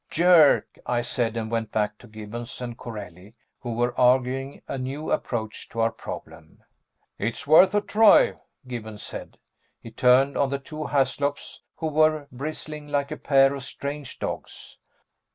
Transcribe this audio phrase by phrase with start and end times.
[0.09, 5.11] "Jerk," I said, and went back to Gibbons and Corelli, who were arguing a new
[5.11, 6.63] approach to our problem.
[7.19, 8.33] "It's worth a try,"
[8.67, 9.37] Gibbons said.
[9.79, 14.79] He turned on the two Haslops, who were bristling like a pair of strange dogs.